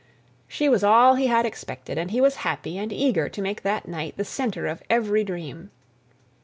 She 0.47 0.67
was 0.67 0.83
all 0.83 1.13
he 1.13 1.27
had 1.27 1.45
expected, 1.45 1.95
and 1.99 2.09
he 2.09 2.19
was 2.19 2.37
happy 2.37 2.75
and 2.79 2.91
eager 2.91 3.29
to 3.29 3.39
make 3.39 3.61
that 3.61 3.87
night 3.87 4.17
the 4.17 4.25
centre 4.25 4.65
of 4.65 4.81
every 4.89 5.23
dream. 5.23 5.69